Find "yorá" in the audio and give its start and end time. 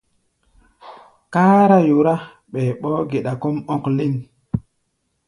1.87-2.15